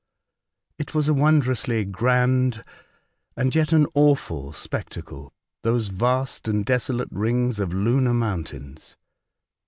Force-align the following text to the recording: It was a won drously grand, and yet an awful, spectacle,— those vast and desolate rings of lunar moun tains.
It 0.79 0.95
was 0.95 1.07
a 1.07 1.13
won 1.13 1.43
drously 1.43 1.85
grand, 1.85 2.63
and 3.37 3.53
yet 3.53 3.71
an 3.71 3.85
awful, 3.93 4.51
spectacle,— 4.51 5.31
those 5.61 5.89
vast 5.89 6.47
and 6.47 6.65
desolate 6.65 7.11
rings 7.11 7.59
of 7.59 7.71
lunar 7.71 8.15
moun 8.15 8.43
tains. 8.43 8.95